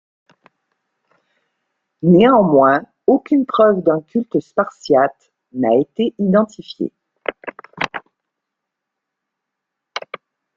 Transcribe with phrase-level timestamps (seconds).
[2.01, 6.91] Néanmoins, aucune preuve d'un culte spartiate n'a été identifiée.